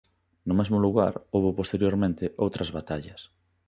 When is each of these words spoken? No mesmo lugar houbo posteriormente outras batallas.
No 0.47 0.53
mesmo 0.59 0.77
lugar 0.85 1.13
houbo 1.33 1.57
posteriormente 1.59 2.23
outras 2.43 2.69
batallas. 2.77 3.21